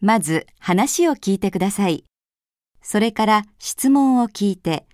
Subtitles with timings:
[0.00, 2.04] まず話を聞いてください。
[2.82, 4.86] それから質問を聞いて、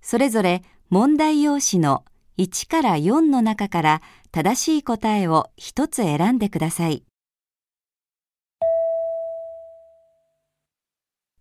[0.00, 2.04] それぞれ問題用紙の
[2.38, 7.04] 1から4の中から正しい答えを一つ選んでください。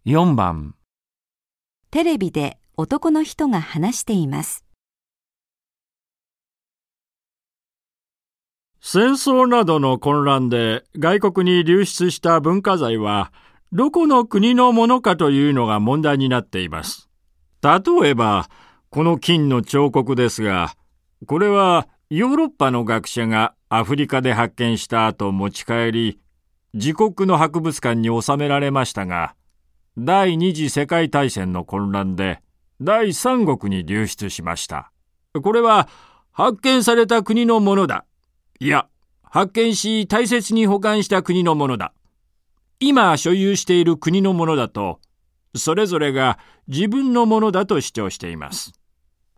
[0.06, 0.76] 4番、
[1.92, 4.65] テレビで男の人が話しています。
[8.88, 13.34] 戦争などの混乱で外国に流出した文化財は
[13.74, 17.10] どこの国のものかというのが問題になっています。
[17.64, 18.48] 例えば、
[18.92, 20.76] この金の彫刻ですが、
[21.26, 26.20] これはヨーロッパの学者がアフリカで発見した後持ち帰り、
[26.76, 29.34] 自国の博物館に収められましたが、
[29.98, 32.40] 第二次世界大戦の混乱で
[32.80, 34.92] 第三国に流出しました。
[35.42, 35.90] これは
[36.32, 38.06] 発見された国のものだ。
[38.60, 38.88] いや、
[39.24, 41.94] 発見し大切に保管した国のものだ。
[42.80, 45.00] 今所有している国のものだと、
[45.56, 48.74] それぞれが自分のものだと主張しています。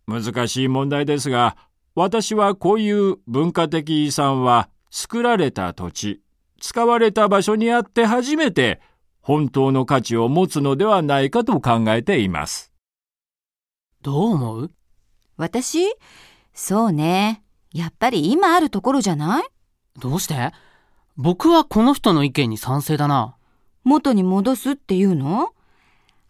[0.07, 1.57] 難しい問題ですが、
[1.95, 6.21] 私はこういう文化的遺産は作られた土地、
[6.61, 8.81] 使われた場所にあって初めて
[9.21, 12.71] 本当の価値を持つのではないかと考えています。
[14.03, 14.71] どう思う？
[15.37, 15.85] 私？
[16.53, 17.43] そうね。
[17.77, 19.43] やっぱり今あるところじゃない？
[19.99, 20.51] どうして？
[21.15, 23.35] 僕はこの人の意見に賛成だな。
[23.83, 25.53] 元に戻すっていうの？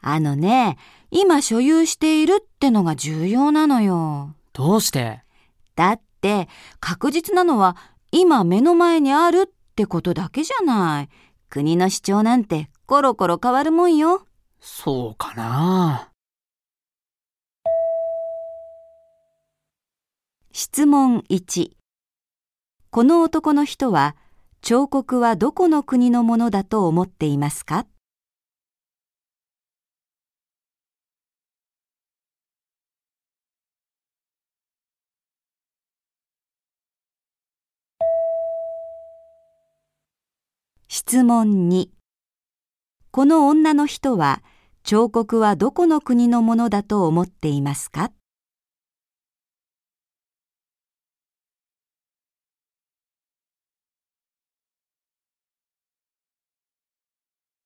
[0.01, 0.77] あのね、
[1.09, 4.33] 今所有しているってのが重要なのよ。
[4.53, 5.23] どうして？
[5.75, 7.77] だって確実なのは
[8.11, 11.09] 今目の前にあるってことだけじゃない。
[11.49, 14.25] 国の主張なんてコロコロ変わるもんよ。
[14.59, 16.09] そうかな。
[20.59, 21.69] 質問1
[22.89, 24.15] この男の人は
[24.63, 27.85] 彫刻はどこの国のものだと思っていますか？
[40.87, 41.89] 質問2
[43.11, 44.41] この女の人は
[44.81, 48.09] 彫刻はどこの国のものだと思っていますか？